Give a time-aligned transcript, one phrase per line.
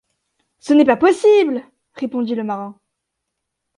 [0.57, 1.61] Ce n’est pas possible!
[1.93, 2.75] répondit le marin.